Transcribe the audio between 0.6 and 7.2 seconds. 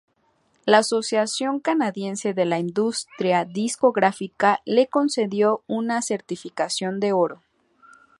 La Asociación Canadiense de la Industria Discográfica le concedió una certificación de